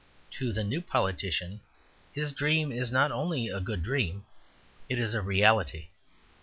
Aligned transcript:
To 0.31 0.51
the 0.51 0.63
new 0.63 0.81
politician 0.81 1.61
his 2.11 2.33
dream 2.33 2.71
is 2.71 2.91
not 2.91 3.11
only 3.11 3.49
a 3.49 3.59
good 3.61 3.83
dream, 3.83 4.25
it 4.89 4.97
is 4.97 5.13
a 5.13 5.21
reality. 5.21 5.89